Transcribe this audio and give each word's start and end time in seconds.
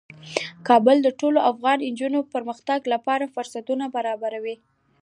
کابل 0.67 0.97
د 1.03 1.07
ټولو 1.19 1.39
افغان 1.51 1.77
نجونو 1.89 2.19
د 2.23 2.27
پرمختګ 2.35 2.79
لپاره 2.93 3.31
فرصتونه 3.35 3.85
برابروي. 3.95 4.55